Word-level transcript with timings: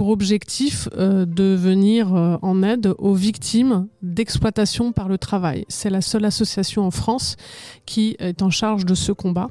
pour 0.00 0.08
objectif 0.08 0.88
de 0.96 1.54
venir 1.54 2.14
en 2.40 2.62
aide 2.62 2.94
aux 2.96 3.12
victimes 3.12 3.86
d'exploitation 4.00 4.92
par 4.92 5.10
le 5.10 5.18
travail. 5.18 5.66
C'est 5.68 5.90
la 5.90 6.00
seule 6.00 6.24
association 6.24 6.86
en 6.86 6.90
France 6.90 7.36
qui 7.84 8.16
est 8.18 8.40
en 8.40 8.48
charge 8.48 8.86
de 8.86 8.94
ce 8.94 9.12
combat. 9.12 9.50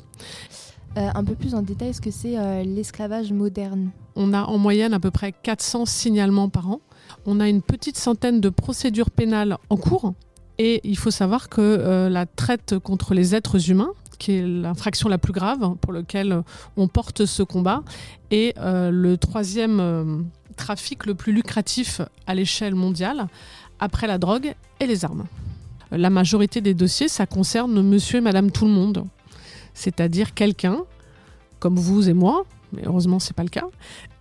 un 0.95 1.23
peu 1.23 1.35
plus 1.35 1.53
en 1.53 1.61
détail, 1.61 1.93
ce 1.93 2.01
que 2.01 2.09
c'est 2.09 2.63
l'esclavage 2.65 3.31
moderne? 3.31 3.91
On 4.15 4.33
a 4.33 4.41
en 4.41 4.57
moyenne 4.57 4.95
à 4.95 4.99
peu 4.99 5.11
près 5.11 5.33
400 5.33 5.85
signalements 5.85 6.49
par 6.49 6.67
an. 6.67 6.81
On 7.27 7.39
a 7.39 7.47
une 7.47 7.61
petite 7.61 7.99
centaine 7.99 8.41
de 8.41 8.49
procédures 8.49 9.11
pénales 9.11 9.55
en 9.69 9.77
cours. 9.77 10.15
Et 10.57 10.81
il 10.83 10.97
faut 10.97 11.11
savoir 11.11 11.49
que 11.49 12.07
la 12.09 12.25
traite 12.25 12.79
contre 12.79 13.13
les 13.13 13.35
êtres 13.35 13.69
humains, 13.69 13.93
qui 14.19 14.33
est 14.33 14.45
l'infraction 14.45 15.09
la 15.09 15.17
plus 15.17 15.33
grave 15.33 15.75
pour 15.81 15.93
laquelle 15.93 16.43
on 16.77 16.87
porte 16.87 17.25
ce 17.25 17.41
combat, 17.41 17.83
et 18.29 18.53
euh, 18.57 18.91
le 18.91 19.17
troisième 19.17 19.79
euh, 19.79 20.21
trafic 20.59 21.05
le 21.05 21.15
plus 21.15 21.31
lucratif 21.31 22.01
à 22.27 22.35
l'échelle 22.35 22.75
mondiale, 22.75 23.27
après 23.79 24.07
la 24.07 24.17
drogue 24.17 24.53
et 24.81 24.85
les 24.85 25.05
armes. 25.05 25.25
La 25.91 26.09
majorité 26.09 26.59
des 26.61 26.73
dossiers, 26.73 27.07
ça 27.07 27.25
concerne 27.25 27.81
monsieur 27.81 28.17
et 28.17 28.21
madame 28.21 28.51
tout 28.51 28.65
le 28.65 28.71
monde, 28.71 29.05
c'est-à-dire 29.73 30.33
quelqu'un, 30.33 30.79
comme 31.59 31.77
vous 31.77 32.09
et 32.09 32.13
moi, 32.13 32.43
mais 32.73 32.83
heureusement 32.85 33.19
c'est 33.19 33.35
pas 33.35 33.43
le 33.43 33.49
cas, 33.49 33.67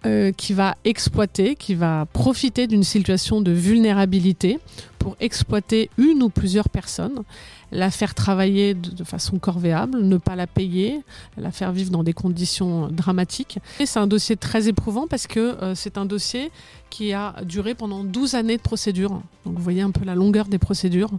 euh, 0.06 0.30
qui 0.32 0.54
va 0.54 0.76
exploiter, 0.84 1.56
qui 1.56 1.74
va 1.74 2.06
profiter 2.12 2.68
d'une 2.68 2.84
situation 2.84 3.40
de 3.40 3.50
vulnérabilité 3.50 4.60
pour 4.98 5.16
exploiter 5.20 5.90
une 5.98 6.22
ou 6.22 6.30
plusieurs 6.30 6.68
personnes, 6.68 7.24
la 7.70 7.90
faire 7.90 8.14
travailler 8.14 8.74
de, 8.74 9.04
façon 9.04 9.38
corvéable, 9.38 10.00
ne 10.00 10.16
pas 10.16 10.36
la 10.36 10.46
payer, 10.46 11.02
la 11.36 11.50
faire 11.50 11.72
vivre 11.72 11.90
dans 11.90 12.02
des 12.02 12.12
conditions 12.12 12.88
dramatiques. 12.88 13.58
Et 13.80 13.86
c'est 13.86 13.98
un 13.98 14.06
dossier 14.06 14.36
très 14.36 14.68
éprouvant 14.68 15.06
parce 15.06 15.26
que 15.26 15.40
euh, 15.62 15.74
c'est 15.74 15.98
un 15.98 16.04
dossier 16.04 16.50
qui 16.90 17.12
a 17.12 17.34
duré 17.44 17.74
pendant 17.74 18.04
12 18.04 18.34
années 18.34 18.56
de 18.56 18.62
procédure. 18.62 19.10
Donc 19.44 19.56
vous 19.56 19.62
voyez 19.62 19.82
un 19.82 19.90
peu 19.90 20.04
la 20.04 20.14
longueur 20.14 20.46
des 20.46 20.58
procédures. 20.58 21.10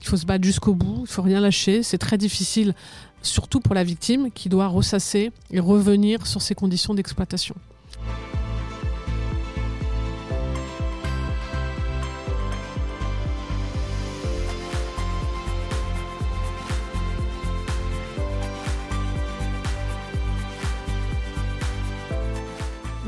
Il 0.00 0.06
faut 0.06 0.16
se 0.16 0.26
battre 0.26 0.44
jusqu'au 0.44 0.74
bout, 0.74 1.00
il 1.02 1.10
faut 1.10 1.22
rien 1.22 1.40
lâcher. 1.40 1.82
C'est 1.82 1.98
très 1.98 2.18
difficile, 2.18 2.74
surtout 3.22 3.60
pour 3.60 3.74
la 3.74 3.84
victime 3.84 4.30
qui 4.32 4.48
doit 4.48 4.68
ressasser 4.68 5.32
et 5.50 5.60
revenir 5.60 6.26
sur 6.26 6.40
ses 6.40 6.54
conditions 6.54 6.94
d'exploitation. 6.94 7.54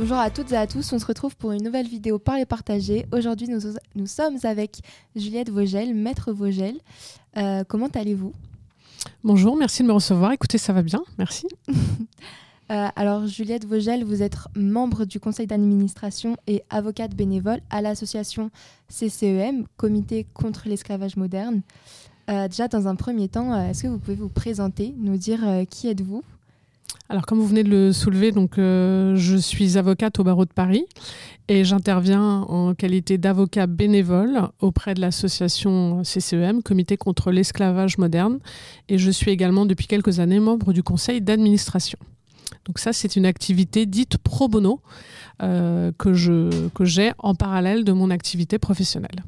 Bonjour 0.03 0.19
à 0.19 0.31
toutes 0.31 0.51
et 0.51 0.57
à 0.57 0.67
tous, 0.67 0.93
on 0.93 0.99
se 0.99 1.07
retrouve 1.07 1.37
pour 1.37 1.53
une 1.53 1.63
nouvelle 1.63 1.87
vidéo 1.87 2.19
Parler 2.19 2.45
Partager. 2.45 3.07
Aujourd'hui, 3.13 3.47
nous, 3.47 4.07
sommes 4.09 4.37
avec 4.43 4.81
Juliette 5.15 5.49
Vogel, 5.49 5.95
maître 5.95 6.33
Vogel. 6.33 6.75
Euh, 7.37 7.63
comment 7.69 7.87
allez-vous? 7.87 8.33
Bonjour, 9.23 9.57
merci 9.57 9.85
de 9.85 9.87
me 9.87 9.93
recevoir. 9.93 10.33
Écoutez, 10.33 10.59
ça 10.59 10.73
va 10.73 10.83
bien, 10.83 11.05
merci. 11.19 11.47
Euh, 12.71 12.89
alors, 12.97 13.27
Juliette 13.27 13.67
Vogel, 13.67 14.03
vous 14.03 14.23
êtes 14.23 14.39
membre 14.57 15.05
du 15.05 15.21
conseil 15.21 15.47
d'administration 15.47 16.39
et 16.47 16.63
avocate 16.71 17.15
bénévole 17.15 17.61
à 17.69 17.83
l'association 17.83 18.51
CCEM, 18.89 19.67
Comité 19.77 20.27
contre 20.33 20.69
l'esclavage 20.69 21.17
moderne. 21.17 21.61
Euh, 22.31 22.49
déjà, 22.49 22.69
dans 22.69 22.89
un 22.89 22.95
premier 22.95 23.29
temps, 23.29 23.55
est-ce 23.69 23.83
que 23.83 23.89
vous 23.89 23.99
pouvez 23.99 24.17
vous 24.17 24.31
présenter, 24.31 24.95
nous 24.97 25.19
dire 25.19 25.41
qui 25.69 25.89
êtes-vous? 25.89 26.23
Alors, 27.13 27.27
comme 27.27 27.41
vous 27.41 27.47
venez 27.47 27.63
de 27.63 27.69
le 27.69 27.93
soulever, 27.93 28.33
donc, 28.33 28.57
euh, 28.57 29.15
je 29.17 29.37
suis 29.37 29.77
avocate 29.77 30.19
au 30.19 30.25
barreau 30.25 30.47
de 30.47 30.53
Paris 30.53 30.87
et 31.47 31.63
j'interviens 31.63 32.41
en 32.49 32.73
qualité 32.73 33.19
d'avocat 33.19 33.67
bénévole 33.67 34.49
auprès 34.61 34.95
de 34.95 35.03
l'association 35.03 36.05
CCEM, 36.05 36.63
Comité 36.63 36.97
contre 36.97 37.31
l'esclavage 37.31 37.99
moderne. 37.99 38.39
Et 38.89 38.97
je 38.97 39.11
suis 39.11 39.31
également 39.31 39.67
depuis 39.67 39.87
quelques 39.87 40.21
années 40.21 40.41
membre 40.41 40.73
du 40.73 40.83
conseil 40.83 41.21
d'administration. 41.21 41.99
Donc 42.65 42.79
ça, 42.79 42.95
c'est 42.95 43.15
une 43.15 43.27
activité 43.27 43.85
dite 43.85 44.17
pro 44.17 44.49
bono 44.49 44.81
euh, 45.43 45.93
que, 45.99 46.15
j'ai 46.15 47.13
en 47.19 47.35
parallèle 47.35 47.85
de 47.85 47.93
mon 47.93 48.09
activité 48.09 48.59
professionnelle. 48.59 49.23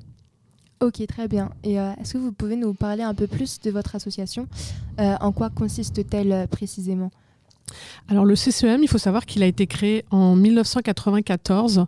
Ok, 0.81 1.07
très 1.07 1.29
bien. 1.29 1.51
Et 1.63 1.79
euh, 1.79 1.93
est-ce 2.01 2.15
que 2.15 2.19
vous 2.19 2.33
pouvez 2.33 2.57
nous 2.57 2.73
parler 2.73 3.03
un 3.03 3.15
peu 3.15 3.27
plus 3.27 3.61
de 3.61 3.71
votre 3.71 3.95
association? 3.95 4.49
En 4.97 5.33
quoi 5.33 5.51
consiste-t-elle 5.51 6.49
précisément? 6.49 7.11
Alors 8.09 8.25
le 8.25 8.35
CCEM, 8.35 8.83
il 8.83 8.89
faut 8.89 8.99
savoir 8.99 9.25
qu'il 9.25 9.43
a 9.43 9.47
été 9.47 9.67
créé 9.67 10.05
en 10.11 10.37
1994 10.37 11.87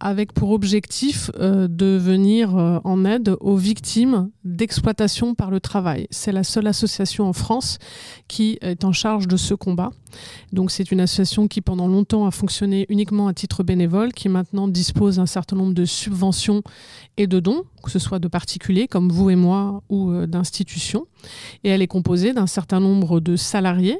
avec 0.00 0.32
pour 0.32 0.50
objectif 0.52 1.30
euh, 1.38 1.68
de 1.68 1.98
venir 1.98 2.56
euh, 2.56 2.78
en 2.84 3.04
aide 3.04 3.36
aux 3.40 3.56
victimes 3.56 4.30
d'exploitation 4.44 5.34
par 5.34 5.50
le 5.50 5.60
travail. 5.60 6.06
C'est 6.10 6.32
la 6.32 6.44
seule 6.44 6.66
association 6.66 7.28
en 7.28 7.32
France 7.32 7.78
qui 8.28 8.58
est 8.62 8.84
en 8.84 8.92
charge 8.92 9.28
de 9.28 9.36
ce 9.36 9.54
combat. 9.54 9.90
Donc 10.52 10.70
c'est 10.70 10.90
une 10.90 11.00
association 11.00 11.48
qui 11.48 11.60
pendant 11.60 11.88
longtemps 11.88 12.26
a 12.26 12.30
fonctionné 12.30 12.86
uniquement 12.88 13.28
à 13.28 13.34
titre 13.34 13.62
bénévole, 13.62 14.12
qui 14.12 14.28
maintenant 14.28 14.68
dispose 14.68 15.16
d'un 15.16 15.26
certain 15.26 15.56
nombre 15.56 15.74
de 15.74 15.84
subventions 15.84 16.62
et 17.16 17.26
de 17.26 17.40
dons, 17.40 17.64
que 17.82 17.90
ce 17.90 17.98
soit 17.98 18.18
de 18.18 18.28
particuliers 18.28 18.88
comme 18.88 19.10
vous 19.10 19.28
et 19.30 19.36
moi 19.36 19.82
ou 19.90 20.10
euh, 20.10 20.26
d'institutions. 20.26 21.06
Et 21.64 21.68
elle 21.68 21.82
est 21.82 21.88
composée 21.88 22.32
d'un 22.32 22.46
certain 22.46 22.80
nombre 22.80 23.20
de 23.20 23.36
salariés 23.36 23.98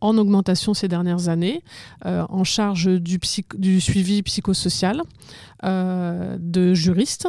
en 0.00 0.16
augmentation 0.18 0.74
ces 0.74 0.88
dernières 0.88 1.28
années, 1.28 1.62
euh, 2.06 2.24
en 2.28 2.44
charge 2.44 2.88
du, 2.88 3.20
suivi 3.80 4.22
psychosocial, 4.22 5.02
euh, 5.64 6.36
de 6.40 6.74
juristes 6.74 7.28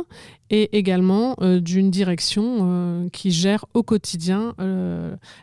et 0.50 0.78
également 0.78 1.36
euh, 1.42 1.60
d'une 1.60 1.92
direction 1.92 3.10
qui 3.12 3.32
gère 3.32 3.66
au 3.74 3.84
quotidien 3.84 4.56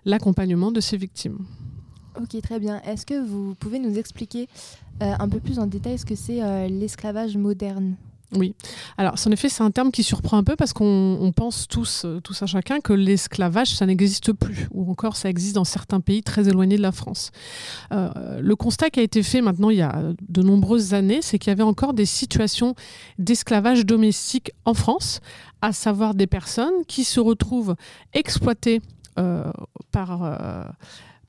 l'accompagnement 0.05 0.71
de 0.71 0.81
ces 0.81 0.97
victimes. 0.97 1.39
Ok, 2.21 2.41
très 2.41 2.59
bien. 2.59 2.81
Est-ce 2.83 3.05
que 3.05 3.23
vous 3.27 3.55
pouvez 3.55 3.79
nous 3.79 3.99
expliquer 3.99 4.49
un 5.01 5.29
peu 5.29 5.39
plus 5.39 5.59
en 5.59 5.67
détail 5.67 5.99
ce 5.99 6.07
que 6.07 6.15
c'est 6.15 6.69
l'esclavage 6.69 7.37
moderne? 7.37 7.97
Oui. 8.35 8.55
Alors, 8.99 9.15
en 9.25 9.31
effet, 9.31 9.49
c'est 9.49 9.63
un 9.63 9.71
terme 9.71 9.93
qui 9.93 10.03
surprend 10.03 10.37
un 10.37 10.43
peu 10.43 10.57
parce 10.57 10.73
qu'on 10.73 11.33
pense 11.35 11.69
tous, 11.69 12.03
euh, 12.05 12.21
tous 12.21 12.43
à 12.43 12.47
chacun, 12.47 12.81
que 12.81 12.93
l'esclavage, 12.93 13.75
ça 13.75 13.87
n'existe 13.87 14.33
plus, 14.33 14.67
ou 14.73 14.91
encore 14.91 15.17
ça 15.17 15.31
existe 15.31 15.55
dans 15.55 15.65
certains 15.65 16.01
pays 16.01 16.23
très 16.23 16.49
éloignés 16.49 16.77
de 16.77 16.83
la 16.83 16.93
France. 16.93 17.31
Euh, 17.93 18.41
le 18.41 18.57
constat 18.57 18.91
qui 18.91 18.99
a 18.99 19.03
été 19.05 19.23
fait 19.23 19.41
maintenant 19.41 19.71
il 19.71 19.79
y 19.79 19.83
a 19.83 20.03
de 20.29 20.43
nombreuses 20.43 20.93
années, 20.93 21.21
c'est 21.23 21.39
qu'il 21.39 21.51
y 21.51 21.53
avait 21.53 21.63
encore 21.63 21.95
des 21.95 22.07
situations 22.07 22.75
d'esclavage 23.19 23.87
domestique 23.87 24.51
en 24.65 24.75
France, 24.75 25.21
à 25.63 25.73
savoir 25.73 26.15
des 26.15 26.27
personnes 26.27 26.85
qui 26.89 27.05
se 27.05 27.21
retrouvent 27.21 27.77
exploitées 28.13 28.81
euh, 29.19 29.51
par 29.93 30.75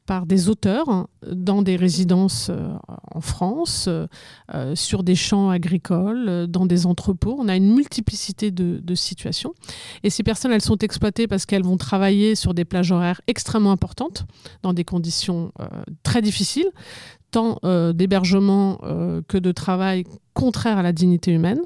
par 0.08 0.26
des 0.26 0.50
auteurs 0.50 1.08
dans 1.30 1.62
des 1.62 1.76
résidences 1.76 2.50
euh, 2.50 2.74
en 3.14 3.22
France, 3.22 3.90
euh, 3.90 4.76
sur 4.76 5.04
des 5.04 5.14
champs 5.16 5.50
agricoles, 5.52 6.48
dans 6.48 6.66
des 6.66 6.88
entrepôts. 6.88 7.36
On 7.38 7.48
a 7.48 7.56
une 7.56 7.76
multiplicité 7.76 8.50
de, 8.50 8.96
situations. 8.96 9.54
Et 10.04 10.10
ces 10.10 10.24
personnes, 10.24 10.52
elles 10.52 10.62
sont 10.62 10.80
exploitées 10.80 11.28
parce 11.28 11.46
qu'elles 11.46 11.64
vont 11.64 11.78
travailler 11.78 12.34
sur 12.34 12.56
des 12.56 12.66
plages 12.66 12.92
horaires 12.92 13.22
extrêmement 13.28 13.72
importantes, 13.72 14.26
dans 14.64 14.74
des 14.74 14.86
conditions 14.86 15.52
euh, 15.60 15.68
très 16.02 16.24
difficiles, 16.24 16.72
tant 17.30 17.60
d'hébergement 17.94 18.78
que 19.28 19.38
de 19.38 19.52
travail 19.52 20.06
contraire 20.34 20.78
à 20.78 20.82
la 20.82 20.94
dignité 20.94 21.34
humaine. 21.34 21.60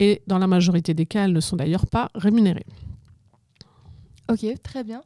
Et 0.00 0.22
dans 0.26 0.38
la 0.38 0.48
majorité 0.48 0.94
des 0.94 1.06
cas, 1.06 1.24
elles 1.24 1.32
ne 1.32 1.40
sont 1.40 1.54
d'ailleurs 1.54 1.86
pas 1.86 2.10
rémunérées. 2.16 2.66
Ok, 4.28 4.44
très 4.64 4.82
bien. 4.82 5.02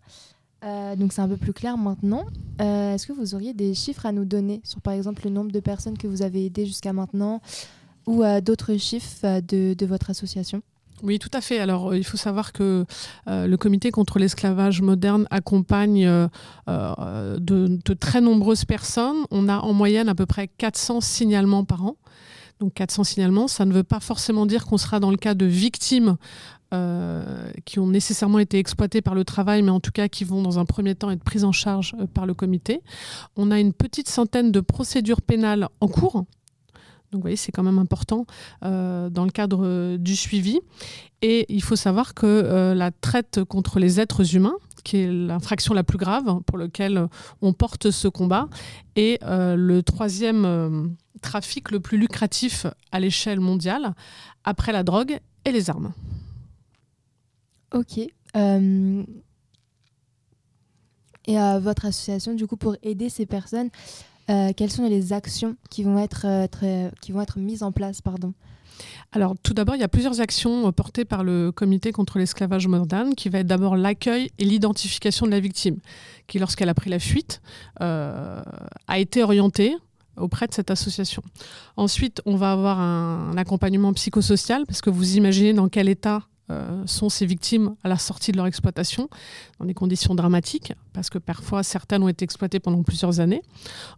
Euh, 0.64 0.94
donc 0.96 1.12
c'est 1.12 1.22
un 1.22 1.28
peu 1.28 1.36
plus 1.36 1.52
clair 1.52 1.78
maintenant. 1.78 2.26
Euh, 2.60 2.94
est-ce 2.94 3.06
que 3.06 3.12
vous 3.12 3.34
auriez 3.34 3.54
des 3.54 3.74
chiffres 3.74 4.06
à 4.06 4.12
nous 4.12 4.24
donner 4.24 4.60
sur 4.64 4.80
par 4.80 4.92
exemple 4.92 5.22
le 5.24 5.30
nombre 5.30 5.52
de 5.52 5.60
personnes 5.60 5.96
que 5.96 6.06
vous 6.06 6.22
avez 6.22 6.46
aidées 6.46 6.66
jusqu'à 6.66 6.92
maintenant 6.92 7.40
ou 8.06 8.22
euh, 8.22 8.40
d'autres 8.40 8.76
chiffres 8.76 9.40
de, 9.40 9.86
votre 9.86 10.10
association? 10.10 10.62
Oui, 11.02 11.18
tout 11.18 11.30
à 11.32 11.40
fait. 11.40 11.58
Alors, 11.58 11.94
il 11.94 12.04
faut 12.04 12.18
savoir 12.18 12.52
que 12.52 12.84
le 13.26 13.56
comité 13.56 13.90
contre 13.90 14.18
l'esclavage 14.18 14.82
moderne 14.82 15.26
accompagne 15.30 16.04
de, 16.66 17.38
de, 17.38 17.94
très 17.94 18.20
nombreuses 18.20 18.66
personnes. 18.66 19.16
On 19.30 19.48
a 19.48 19.60
en 19.60 19.72
moyenne 19.72 20.10
à 20.10 20.14
peu 20.14 20.26
près 20.26 20.48
400 20.48 21.00
signalements 21.00 21.64
par 21.64 21.86
an. 21.86 21.96
Donc 22.60 22.74
400 22.74 23.04
signalements, 23.04 23.48
ça 23.48 23.64
ne 23.64 23.72
veut 23.72 23.82
pas 23.82 24.00
forcément 24.00 24.44
dire 24.44 24.66
qu'on 24.66 24.76
sera 24.76 25.00
dans 25.00 25.10
le 25.10 25.16
cas 25.16 25.32
de 25.32 25.46
victimes 25.46 26.18
euh, 26.72 27.50
qui 27.64 27.80
ont 27.80 27.88
nécessairement 27.88 28.38
été 28.38 28.58
exploités 28.58 29.02
par 29.02 29.16
le 29.16 29.24
travail, 29.24 29.62
mais 29.62 29.72
en 29.72 29.80
tout 29.80 29.90
cas 29.90 30.06
qui 30.06 30.22
vont 30.22 30.40
dans 30.40 30.60
un 30.60 30.64
premier 30.64 30.94
temps 30.94 31.10
être 31.10 31.24
pris 31.24 31.42
en 31.42 31.50
charge 31.50 31.96
euh, 31.98 32.06
par 32.06 32.26
le 32.26 32.34
comité. 32.34 32.80
On 33.36 33.50
a 33.50 33.58
une 33.58 33.72
petite 33.72 34.08
centaine 34.08 34.52
de 34.52 34.60
procédures 34.60 35.20
pénales 35.20 35.68
en 35.80 35.88
cours. 35.88 36.12
Donc 36.12 36.26
vous 37.14 37.20
voyez, 37.22 37.34
c'est 37.34 37.50
quand 37.50 37.64
même 37.64 37.80
important 37.80 38.24
euh, 38.64 39.10
dans 39.10 39.24
le 39.24 39.32
cadre 39.32 39.96
du 39.96 40.14
suivi. 40.14 40.60
Et 41.22 41.44
il 41.52 41.60
faut 41.60 41.74
savoir 41.74 42.14
que 42.14 42.72
la 42.72 42.92
traite 42.92 43.42
contre 43.42 43.80
les 43.80 43.98
êtres 43.98 44.36
humains, 44.36 44.54
qui 44.84 44.98
est 44.98 45.10
l'infraction 45.10 45.74
la 45.74 45.82
plus 45.82 45.98
grave 45.98 46.40
pour 46.46 46.56
laquelle 46.56 47.08
on 47.42 47.52
porte 47.52 47.90
ce 47.90 48.06
combat, 48.06 48.48
est 48.94 49.20
le 49.24 49.80
troisième 49.80 50.94
trafic 51.20 51.72
le 51.72 51.80
plus 51.80 51.98
lucratif 51.98 52.66
à 52.92 53.00
l'échelle 53.00 53.40
mondiale, 53.40 53.94
après 54.44 54.70
la 54.72 54.84
drogue 54.84 55.18
et 55.44 55.50
les 55.50 55.68
armes. 55.68 55.92
Ok. 57.72 58.00
Euh, 58.36 59.02
et 61.26 61.38
à 61.38 61.58
votre 61.58 61.86
association, 61.86 62.34
du 62.34 62.46
coup, 62.46 62.56
pour 62.56 62.76
aider 62.82 63.08
ces 63.08 63.26
personnes, 63.26 63.70
euh, 64.30 64.52
quelles 64.56 64.70
sont 64.70 64.88
les 64.88 65.12
actions 65.12 65.56
qui 65.70 65.82
vont 65.82 65.98
être, 65.98 66.46
très, 66.48 66.90
qui 67.00 67.12
vont 67.12 67.20
être 67.20 67.38
mises 67.38 67.62
en 67.62 67.72
place 67.72 68.00
pardon? 68.00 68.32
Alors, 69.12 69.34
tout 69.42 69.54
d'abord, 69.54 69.74
il 69.74 69.80
y 69.80 69.84
a 69.84 69.88
plusieurs 69.88 70.20
actions 70.20 70.68
euh, 70.68 70.72
portées 70.72 71.04
par 71.04 71.24
le 71.24 71.52
Comité 71.52 71.92
contre 71.92 72.18
l'esclavage 72.18 72.66
moderne, 72.66 73.14
qui 73.14 73.28
va 73.28 73.40
être 73.40 73.46
d'abord 73.46 73.76
l'accueil 73.76 74.30
et 74.38 74.44
l'identification 74.44 75.26
de 75.26 75.30
la 75.30 75.40
victime, 75.40 75.78
qui, 76.26 76.38
lorsqu'elle 76.38 76.68
a 76.68 76.74
pris 76.74 76.90
la 76.90 76.98
fuite, 76.98 77.40
euh, 77.80 78.42
a 78.88 78.98
été 78.98 79.22
orientée 79.22 79.76
auprès 80.16 80.46
de 80.46 80.54
cette 80.54 80.70
association. 80.70 81.22
Ensuite, 81.76 82.20
on 82.26 82.36
va 82.36 82.52
avoir 82.52 82.78
un 82.80 83.36
accompagnement 83.36 83.92
psychosocial, 83.92 84.66
parce 84.66 84.80
que 84.80 84.90
vous 84.90 85.16
imaginez 85.16 85.52
dans 85.52 85.68
quel 85.68 85.88
état 85.88 86.22
euh, 86.50 86.82
sont 86.86 87.08
ces 87.08 87.26
victimes 87.26 87.76
à 87.84 87.88
la 87.88 87.96
sortie 87.96 88.32
de 88.32 88.36
leur 88.36 88.46
exploitation, 88.46 89.08
dans 89.58 89.66
des 89.66 89.74
conditions 89.74 90.14
dramatiques, 90.14 90.72
parce 90.92 91.08
que 91.08 91.18
parfois 91.18 91.62
certaines 91.62 92.02
ont 92.02 92.08
été 92.08 92.24
exploitées 92.24 92.60
pendant 92.60 92.82
plusieurs 92.82 93.20
années. 93.20 93.42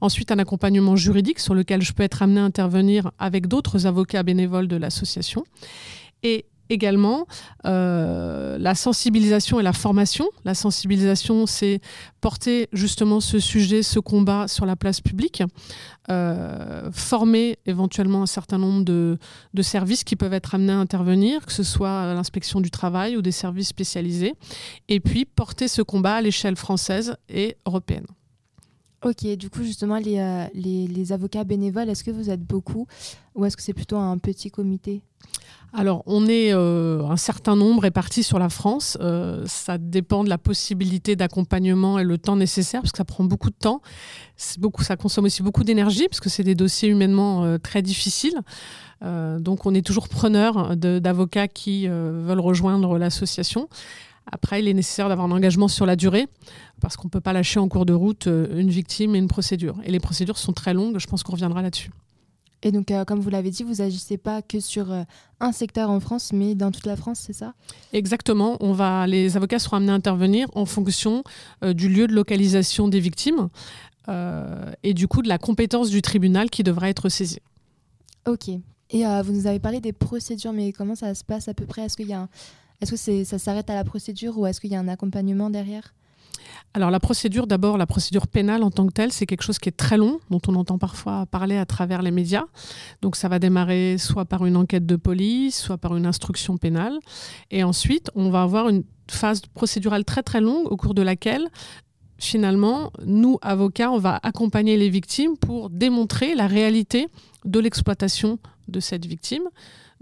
Ensuite, 0.01 0.31
un 0.31 0.39
accompagnement 0.39 0.95
juridique 0.95 1.41
sur 1.41 1.55
lequel 1.55 1.83
je 1.83 1.93
peux 1.93 2.03
être 2.03 2.23
amené 2.23 2.41
à 2.41 2.45
intervenir 2.45 3.11
avec 3.19 3.47
d'autres 3.47 3.87
avocats 3.87 4.23
bénévoles 4.23 4.69
de 4.69 4.77
l'association. 4.77 5.45
Et 6.23 6.45
également 6.73 7.27
euh, 7.67 8.57
la 8.59 8.75
sensibilisation 8.75 9.61
et 9.61 9.63
la 9.63 9.73
formation. 9.73 10.29
La 10.45 10.55
sensibilisation, 10.55 11.47
c'est 11.47 11.81
porter 12.21 12.69
justement 12.73 13.21
ce 13.21 13.39
sujet, 13.39 13.83
ce 13.83 14.01
combat 14.01 14.49
sur 14.49 14.67
la 14.67 14.77
place 14.77 15.01
publique, 15.01 15.43
euh, 16.11 16.91
former 16.93 17.59
éventuellement 17.67 18.23
un 18.23 18.27
certain 18.27 18.59
nombre 18.59 18.85
de, 18.85 19.19
services 19.63 20.03
qui 20.03 20.17
peuvent 20.17 20.33
être 20.33 20.55
amenés 20.55 20.73
à 20.73 20.79
intervenir, 20.79 21.47
que 21.47 21.53
ce 21.53 21.63
soit 21.63 22.13
l'inspection 22.15 22.61
du 22.61 22.71
travail 22.71 23.17
ou 23.17 23.23
des 23.23 23.33
services 23.33 23.69
spécialisés, 23.69 24.35
et 24.89 24.99
puis 24.99 25.25
porter 25.25 25.69
ce 25.69 25.83
combat 25.83 26.17
à 26.17 26.21
l'échelle 26.21 26.57
française 26.57 27.17
et 27.29 27.57
européenne. 27.67 28.07
Ok, 29.05 29.27
du 29.37 29.51
coup 29.51 29.65
justement 29.65 29.97
les, 29.97 30.19
euh, 30.21 30.45
les, 30.55 30.87
les 30.87 31.13
avocats 31.13 31.43
bénévoles, 31.43 31.89
est-ce 31.89 32.05
que 32.05 32.13
vous 32.13 32.31
êtes 32.31 32.43
beaucoup 32.43 32.87
ou 33.35 33.45
est-ce 33.45 33.57
que 33.57 33.63
c'est 33.63 33.73
plutôt 33.73 33.97
un 33.97 34.17
petit 34.19 34.51
comité? 34.51 35.03
Alors, 35.75 36.03
on 36.05 36.27
est 36.27 36.53
euh, 36.53 37.03
un 37.07 37.17
certain 37.17 37.57
nombre 37.57 37.83
répartis 37.83 38.23
sur 38.23 38.39
la 38.39 38.51
France. 38.51 38.99
Euh, 39.01 39.43
ça 39.47 39.79
dépend 39.79 40.23
de 40.23 40.29
la 40.29 40.37
possibilité 40.37 41.17
d'accompagnement 41.17 41.99
et 41.99 42.05
le 42.05 42.19
temps 42.19 42.37
nécessaire, 42.37 42.83
parce 42.83 42.93
que 42.93 42.99
ça 42.99 43.07
prend 43.07 43.25
beaucoup 43.25 43.49
de 43.49 43.57
temps. 43.59 43.81
Beaucoup, 44.59 44.83
ça 44.83 44.97
consomme 44.97 45.25
aussi 45.25 45.43
beaucoup 45.43 45.65
d'énergie, 45.65 46.09
parce 46.09 46.21
que 46.21 46.29
c'est 46.29 46.45
des 46.45 46.55
dossiers 46.55 46.91
humainement 46.91 47.59
très 47.59 47.81
difficiles. 47.81 48.39
donc, 49.01 49.65
on 49.65 49.75
est 49.75 49.87
toujours 49.87 50.11
preneur 50.11 50.77
d'avocats 50.77 51.49
qui 51.49 51.89
veulent 51.89 52.41
rejoindre 52.41 52.99
l'association. 52.99 53.71
Après, 54.31 54.61
il 54.61 54.69
est 54.69 54.75
nécessaire 54.75 55.09
d'avoir 55.09 55.27
un 55.27 55.33
engagement 55.33 55.69
sur 55.69 55.87
la 55.87 55.97
durée, 55.97 56.29
parce 56.81 56.97
qu'on 56.97 57.09
ne 57.09 57.11
peut 57.11 57.21
pas 57.21 57.33
lâcher 57.33 57.59
en 57.61 57.69
cours 57.69 57.87
de 57.87 57.93
route 57.93 58.27
une 58.27 58.71
victime 58.71 59.15
et 59.15 59.19
une 59.19 59.29
procédure. 59.29 59.77
Et 59.85 59.91
les 59.91 60.01
procédures 60.01 60.39
sont 60.39 60.53
très 60.53 60.75
longues, 60.75 60.99
je 60.99 61.07
pense 61.07 61.23
qu'on 61.23 61.33
reviendra 61.33 61.63
là-dessus. 61.63 61.91
Et 62.63 62.71
donc, 62.71 62.91
euh, 62.91 63.05
comme 63.05 63.19
vous 63.19 63.31
l'avez 63.31 63.51
dit, 63.51 63.65
vous 63.65 63.83
agissez 63.83 64.17
pas 64.17 64.41
que 64.41 64.61
sur 64.61 64.93
euh, 64.93 65.03
un 65.41 65.53
secteur 65.53 65.91
en 65.91 65.99
France, 65.99 66.33
mais 66.33 66.55
dans 66.55 66.71
toute 66.71 66.87
la 66.87 66.97
France, 66.97 67.19
c'est 67.27 67.33
ça? 67.33 67.55
Exactement. 67.93 68.57
On 68.61 68.73
va, 68.73 69.07
les 69.07 69.37
avocats 69.37 69.59
seront 69.59 69.79
amenés 69.79 69.93
à 69.93 69.97
intervenir 69.97 70.49
en 70.55 70.65
fonction 70.65 71.25
euh, 71.65 71.73
du 71.73 71.89
lieu 71.89 72.07
de 72.07 72.13
localisation 72.13 72.89
des 72.89 73.01
victimes 73.01 73.49
et 74.83 74.95
du 74.95 75.07
coup 75.07 75.23
de 75.23 75.29
la 75.29 75.39
compétence 75.39 75.89
du 75.89 76.03
tribunal 76.03 76.51
qui 76.51 76.65
devra 76.65 76.89
être 76.89 77.09
saisi. 77.09 77.39
Ok. 78.27 78.49
Et 78.91 79.05
vous 79.25 79.33
nous 79.33 79.47
avez 79.47 79.61
parlé 79.61 79.81
des 79.81 79.93
procédures, 79.93 80.53
mais 80.53 80.73
comment 80.73 80.97
ça 80.97 81.15
se 81.15 81.23
passe 81.23 81.47
à 81.47 81.55
peu 81.55 81.67
près? 81.67 81.83
Est-ce 81.83 81.97
qu'il 81.97 82.09
y 82.09 82.13
a 82.13 82.29
est-ce 82.83 82.93
que 82.93 83.25
ça 83.25 83.39
s'arrête 83.39 83.71
à 83.71 83.75
la 83.75 83.85
procédure 83.85 84.37
ou 84.39 84.47
est-ce 84.47 84.61
qu'il 84.61 84.73
y 84.73 84.75
a 84.75 84.81
un 84.81 84.89
accompagnement 84.89 85.51
derrière? 85.51 85.95
Alors 86.75 86.91
la 86.91 87.01
procédure, 87.01 87.47
d'abord, 87.47 87.77
la 87.79 87.87
procédure 87.87 88.27
pénale 88.27 88.63
en 88.63 88.71
tant 88.71 88.87
que 88.87 88.93
telle, 88.93 89.13
c'est 89.13 89.27
quelque 89.27 89.43
chose 89.43 89.59
qui 89.59 89.69
est 89.69 89.77
très 89.77 89.97
long, 89.97 90.19
dont 90.31 90.41
on 90.49 90.55
entend 90.55 90.79
parfois 90.79 91.27
parler 91.27 91.57
à 91.59 91.67
travers 91.67 92.03
les 92.03 92.11
médias. 92.11 92.45
Donc 93.03 93.15
ça 93.15 93.29
va 93.29 93.39
démarrer 93.39 93.99
soit 93.99 94.25
par 94.25 94.47
une 94.47 94.57
enquête 94.57 94.87
de 94.87 94.97
police, 94.97 95.57
soit 95.61 95.79
par 95.79 95.97
une 95.97 96.07
instruction 96.07 96.57
pénale. 96.57 96.99
Et 97.51 97.63
ensuite, 97.63 98.11
on 98.15 98.31
va 98.31 98.43
avoir 98.43 98.69
une 98.69 98.85
phase 99.09 99.43
procédurale 99.55 100.05
très 100.05 100.23
très 100.23 100.41
longue 100.41 100.67
au 100.71 100.77
cours 100.77 100.95
de 100.95 101.03
laquelle 101.03 101.49
finalement, 102.19 102.93
nous, 103.05 103.39
avocats, 103.43 103.91
on 103.91 103.99
va 103.99 104.19
accompagner 104.23 104.77
les 104.77 104.89
victimes 104.89 105.37
pour 105.37 105.71
démontrer 105.71 106.35
la 106.35 106.47
réalité 106.47 107.09
de 107.45 107.59
l'exploitation 107.59 108.39
de 108.69 108.81
cette 108.81 109.07
victime 109.07 109.43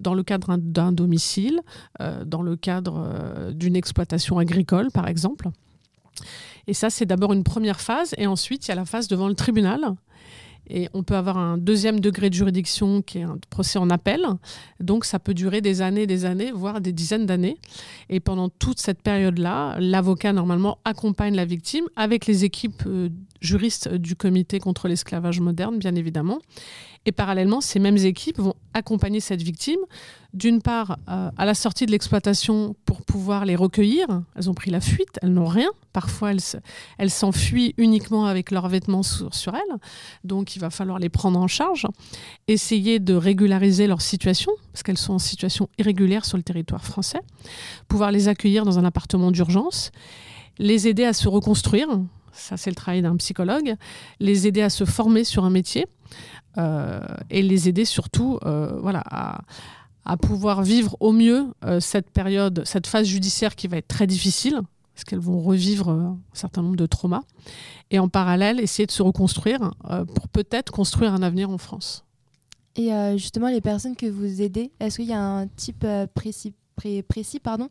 dans 0.01 0.15
le 0.15 0.23
cadre 0.23 0.57
d'un 0.57 0.93
domicile, 0.93 1.61
euh, 2.01 2.25
dans 2.25 2.43
le 2.43 2.57
cadre 2.57 2.99
euh, 2.99 3.53
d'une 3.53 3.77
exploitation 3.77 4.39
agricole, 4.39 4.91
par 4.93 5.07
exemple. 5.07 5.49
Et 6.67 6.75
ça, 6.75 6.91
c'est 6.91 7.07
d'abord 7.07 7.33
une 7.33 7.45
première 7.45 7.81
phase, 7.81 8.15
et 8.19 8.27
ensuite, 8.27 8.67
il 8.67 8.71
y 8.71 8.73
a 8.73 8.77
la 8.77 8.85
phase 8.85 9.09
devant 9.09 9.29
le 9.29 9.35
tribunal. 9.35 9.95
Et 10.73 10.89
on 10.95 11.03
peut 11.03 11.17
avoir 11.17 11.37
un 11.37 11.59
deuxième 11.59 11.99
degré 11.99 12.31
de 12.31 12.35
juridiction 12.35 13.03
qui 13.03 13.19
est 13.19 13.23
un 13.25 13.39
procès 13.51 13.79
en 13.79 13.91
appel. 13.91 14.25
Donc 14.79 15.05
ça 15.05 15.19
peut 15.19 15.35
durer 15.35 15.61
des 15.61 15.83
années, 15.83 16.07
des 16.07 16.25
années, 16.25 16.53
voire 16.53 16.81
des 16.81 16.93
dizaines 16.93 17.27
d'années. 17.27 17.59
Et 18.09 18.21
pendant 18.21 18.49
toute 18.49 18.79
cette 18.79 19.03
période-là, 19.03 19.77
l'avocat 19.81 20.33
normalement 20.33 20.79
accompagne 20.85 21.35
la 21.35 21.45
victime 21.45 21.87
avec 21.97 22.27
les 22.27 22.45
équipes 22.45 22.85
juristes 23.41 23.93
du 23.93 24.17
comité 24.17 24.59
contre 24.59 24.89
l'esclavage 24.89 25.41
moderne, 25.41 25.79
bien 25.79 25.95
évidemment. 25.95 26.39
Et 27.07 27.13
parallèlement, 27.13 27.63
ces 27.63 27.79
mêmes 27.79 27.97
équipes 27.97 28.39
vont 28.39 28.55
accompagner 28.75 29.21
cette 29.21 29.41
victime, 29.41 29.79
d'une 30.35 30.61
part 30.61 30.99
euh, 31.09 31.31
à 31.37 31.47
la 31.47 31.55
sortie 31.55 31.87
de 31.87 31.91
l'exploitation 31.93 32.77
pour 32.85 33.03
pouvoir 33.03 33.47
les 33.47 33.57
recueillir. 33.57 34.07
Elles 34.37 34.51
ont 34.51 34.55
pris 34.55 34.71
la 34.71 34.83
fuite, 34.83 35.19
elles 35.23 35.33
n'ont 35.33 35.47
rien. 35.47 35.71
Parfois, 35.95 36.33
elles 36.99 37.11
s'enfuient 37.11 37.75
uniquement 37.79 38.27
avec 38.27 38.51
leurs 38.51 38.69
vêtements 38.69 39.03
sur, 39.03 39.55
elles. 39.55 39.77
Donc, 40.25 40.57
il 40.57 40.59
va 40.59 40.69
falloir 40.69 40.99
les 40.99 41.09
prendre 41.09 41.41
en 41.41 41.49
charge, 41.49 41.87
essayer 42.49 42.99
de 42.99 43.15
régulariser 43.15 43.87
leur 43.87 44.03
situation, 44.03 44.53
parce 44.73 44.83
qu'elles 44.83 44.99
sont 44.99 45.15
en 45.15 45.19
situation 45.19 45.71
irrégulière 45.79 46.27
sur 46.27 46.37
le 46.37 46.43
territoire 46.43 46.85
français, 46.85 47.21
pouvoir 47.89 48.13
les 48.13 48.29
accueillir 48.29 48.67
dans 48.67 48.79
un 48.79 48.85
appartement 48.85 49.31
d'urgence, 49.31 49.91
les 50.59 50.87
aider 50.87 51.05
à 51.05 51.15
se 51.15 51.29
reconstruire. 51.29 51.89
Ça, 52.33 52.57
c'est 52.57 52.71
le 52.71 52.77
travail 52.77 53.03
d'un 53.03 53.17
psychologue. 53.17 53.75
Les 54.19 54.47
aider 54.47 54.63
à 54.63 54.71
se 54.71 54.85
former 54.85 55.25
sur 55.25 55.45
un 55.45 55.51
métier 55.51 55.87
euh, 56.59 57.01
et 57.31 57.43
les 57.43 57.69
aider 57.69 57.85
surtout 57.85 58.39
euh, 58.45 58.79
voilà, 58.81 59.03
à, 59.07 60.17
pouvoir 60.17 60.63
vivre 60.63 60.97
au 60.99 61.13
mieux 61.13 61.47
euh, 61.65 61.79
cette 61.79 62.11
période, 62.11 62.63
cette 62.65 62.89
phase 62.89 63.07
judiciaire 63.07 63.55
qui 63.55 63.69
va 63.69 63.77
être 63.77 63.87
très 63.87 64.07
difficile, 64.07 64.61
parce 64.95 65.05
qu'elles 65.05 65.21
vont 65.21 65.41
revivre 65.41 65.89
un 65.89 66.19
certain 66.33 66.63
nombre 66.63 66.77
de 66.77 66.87
traumas, 66.87 67.23
et 67.91 68.01
en 68.01 68.09
parallèle 68.09 68.59
essayer 68.59 68.87
de 68.87 68.91
se 68.91 69.03
reconstruire 69.03 69.73
pour 70.15 70.29
peut-être 70.29 70.73
construire 70.73 71.15
un 71.15 71.23
avenir 71.23 71.51
en 71.51 71.59
France. 71.59 72.05
Et 72.77 72.91
justement, 73.17 73.49
les 73.49 73.61
personnes 73.61 73.97
que 73.97 74.07
vous 74.07 74.43
aidez, 74.43 74.73
est-ce 74.81 74.97
qu'il 74.97 75.09
y 75.09 75.13
a 75.13 75.23
un 75.23 75.47
type 75.47 75.87
précis, 76.15 76.55
précis 77.09 77.41
pardon, 77.41 77.69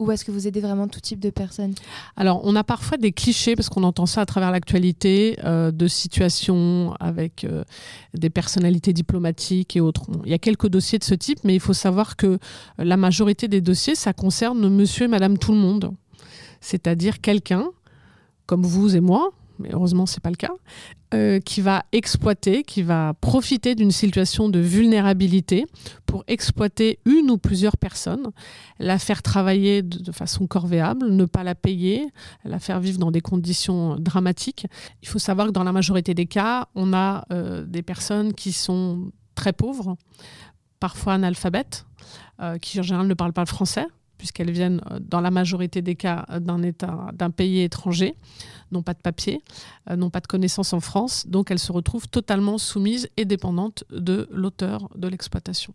ou 0.00 0.10
est-ce 0.10 0.24
que 0.24 0.32
vous 0.32 0.48
aidez 0.48 0.60
vraiment 0.60 0.88
tout 0.88 0.98
type 0.98 1.20
de 1.20 1.30
personnes 1.30 1.74
Alors, 2.16 2.40
on 2.44 2.56
a 2.56 2.64
parfois 2.64 2.96
des 2.96 3.12
clichés, 3.12 3.54
parce 3.54 3.68
qu'on 3.68 3.84
entend 3.84 4.06
ça 4.06 4.22
à 4.22 4.26
travers 4.26 4.50
l'actualité, 4.50 5.38
euh, 5.44 5.70
de 5.70 5.86
situations 5.86 6.94
avec 6.98 7.44
euh, 7.44 7.62
des 8.14 8.30
personnalités 8.30 8.94
diplomatiques 8.94 9.76
et 9.76 9.80
autres. 9.80 10.06
Il 10.24 10.30
y 10.30 10.34
a 10.34 10.38
quelques 10.38 10.68
dossiers 10.68 10.98
de 10.98 11.04
ce 11.04 11.14
type, 11.14 11.38
mais 11.44 11.54
il 11.54 11.60
faut 11.60 11.74
savoir 11.74 12.16
que 12.16 12.38
la 12.78 12.96
majorité 12.96 13.46
des 13.46 13.60
dossiers, 13.60 13.94
ça 13.94 14.14
concerne 14.14 14.68
monsieur 14.70 15.04
et 15.04 15.08
madame 15.08 15.36
tout 15.36 15.52
le 15.52 15.58
monde. 15.58 15.92
C'est-à-dire 16.62 17.20
quelqu'un, 17.20 17.66
comme 18.46 18.64
vous 18.64 18.96
et 18.96 19.00
moi, 19.00 19.30
mais 19.58 19.68
heureusement 19.72 20.06
c'est 20.06 20.22
pas 20.22 20.30
le 20.30 20.36
cas, 20.36 20.52
euh, 21.12 21.40
qui 21.40 21.60
va 21.60 21.84
exploiter, 21.90 22.62
qui 22.62 22.82
va 22.82 23.14
profiter 23.20 23.74
d'une 23.74 23.90
situation 23.90 24.48
de 24.48 24.60
vulnérabilité 24.60 25.66
pour 26.06 26.22
exploiter 26.28 27.00
une 27.04 27.32
ou 27.32 27.36
plusieurs 27.36 27.76
personnes, 27.76 28.30
la 28.78 28.96
faire 28.96 29.20
travailler 29.20 29.82
de, 29.82 30.12
façon 30.12 30.46
corvéable, 30.46 31.10
ne 31.10 31.24
pas 31.24 31.42
la 31.42 31.56
payer, 31.56 32.06
la 32.44 32.60
faire 32.60 32.78
vivre 32.78 32.98
dans 32.98 33.10
des 33.10 33.20
conditions 33.20 33.96
dramatiques. 33.96 34.66
Il 35.02 35.08
faut 35.08 35.18
savoir 35.18 35.48
que 35.48 35.52
dans 35.52 35.64
la 35.64 35.72
majorité 35.72 36.14
des 36.14 36.26
cas, 36.26 36.68
on 36.76 36.92
a 36.92 37.24
euh, 37.32 37.64
des 37.66 37.82
personnes 37.82 38.32
qui 38.32 38.52
sont 38.52 39.10
très 39.34 39.52
pauvres, 39.52 39.96
parfois 40.78 41.14
analphabètes, 41.14 41.86
euh, 42.40 42.58
qui 42.58 42.78
en 42.78 42.84
général 42.84 43.08
ne 43.08 43.14
parlent 43.14 43.32
pas 43.32 43.42
le 43.42 43.48
français 43.48 43.86
puisqu'elles 44.20 44.50
viennent 44.50 44.82
dans 45.00 45.22
la 45.22 45.30
majorité 45.30 45.80
des 45.80 45.96
cas 45.96 46.26
d'un 46.40 46.62
État, 46.62 47.08
d'un 47.14 47.30
pays 47.30 47.62
étranger 47.62 48.14
n'ont 48.70 48.82
pas 48.82 48.92
de 48.92 48.98
papier, 48.98 49.42
euh, 49.88 49.96
n'ont 49.96 50.10
pas 50.10 50.20
de 50.20 50.26
connaissances 50.26 50.74
en 50.74 50.80
France, 50.80 51.26
donc 51.26 51.50
elles 51.50 51.58
se 51.58 51.72
retrouvent 51.72 52.06
totalement 52.06 52.58
soumises 52.58 53.08
et 53.16 53.24
dépendantes 53.24 53.84
de 53.90 54.28
l'auteur 54.30 54.90
de 54.94 55.08
l'exploitation. 55.08 55.72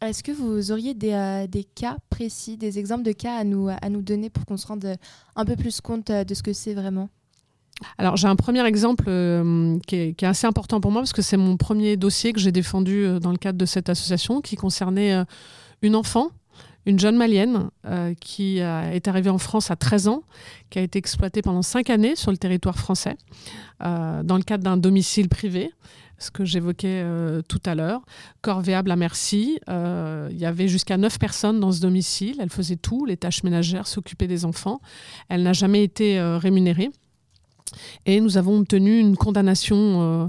Est-ce 0.00 0.24
que 0.24 0.32
vous 0.32 0.72
auriez 0.72 0.94
des, 0.94 1.12
euh, 1.12 1.46
des, 1.46 1.64
cas 1.64 1.98
précis, 2.08 2.56
des 2.56 2.78
exemples 2.78 3.04
de 3.04 3.12
cas 3.12 3.36
à 3.36 3.44
nous, 3.44 3.68
à 3.68 3.88
nous 3.90 4.00
donner 4.00 4.30
pour 4.30 4.46
qu'on 4.46 4.56
se 4.56 4.66
rende 4.66 4.96
un 5.36 5.44
peu 5.44 5.56
plus 5.56 5.82
compte 5.82 6.08
euh, 6.08 6.24
de 6.24 6.32
ce 6.32 6.42
que 6.42 6.54
c'est 6.54 6.74
vraiment? 6.74 7.10
Alors 7.98 8.16
j'ai 8.16 8.28
un 8.28 8.36
premier 8.36 8.64
exemple 8.66 9.04
euh, 9.08 9.78
qui, 9.86 9.96
est, 9.96 10.22
assez 10.22 10.46
important 10.46 10.80
pour 10.80 10.90
moi 10.90 11.02
parce 11.02 11.12
que 11.12 11.22
c'est 11.22 11.36
mon 11.36 11.56
premier 11.56 11.96
dossier 11.96 12.32
que 12.32 12.40
j'ai 12.40 12.52
défendu 12.52 13.04
euh, 13.04 13.18
dans 13.18 13.30
le 13.30 13.36
cadre 13.36 13.58
de 13.58 13.66
cette 13.66 13.88
association 13.88 14.40
qui 14.40 14.56
concernait 14.56 15.12
euh, 15.12 15.24
une 15.82 15.94
enfant, 15.94 16.30
une 16.86 16.98
jeune 16.98 17.16
malienne 17.16 17.70
qui 18.20 18.58
est 18.58 19.08
arrivée 19.08 19.30
en 19.30 19.38
France 19.38 19.70
à 19.70 19.76
13 19.76 20.08
ans, 20.08 20.22
qui 20.70 20.78
a 20.78 20.82
été 20.82 20.98
exploitée 20.98 21.42
pendant 21.42 21.62
5 21.62 21.90
années 21.90 22.16
sur 22.16 22.30
le 22.30 22.36
territoire 22.36 22.78
français 22.78 23.16
dans 23.80 24.36
le 24.36 24.42
cadre 24.42 24.64
d'un 24.64 24.76
domicile 24.76 25.28
privé 25.28 25.70
ce 26.18 26.30
que 26.30 26.46
j'évoquais 26.46 27.04
tout 27.46 27.60
à 27.66 27.74
l'heure, 27.74 28.00
corvéable 28.40 28.90
à 28.90 28.96
merci. 28.96 29.58
il 29.68 30.38
y 30.38 30.46
avait 30.46 30.68
jusqu'à 30.68 30.96
9 30.96 31.18
personnes 31.18 31.60
dans 31.60 31.72
ce 31.72 31.80
domicile. 31.80 32.36
Elle 32.40 32.48
faisait 32.48 32.76
tout, 32.76 33.04
les 33.04 33.18
tâches 33.18 33.42
ménagères, 33.42 33.86
s'occuper 33.86 34.26
des 34.26 34.46
enfants. 34.46 34.80
Elle 35.28 35.42
n'a 35.42 35.52
jamais 35.52 35.84
été 35.84 36.18
rémunérée. 36.20 36.90
Et 38.04 38.20
nous 38.20 38.36
avons 38.36 38.58
obtenu 38.58 38.98
une 38.98 39.16
condamnation 39.16 39.76
euh, 39.76 40.26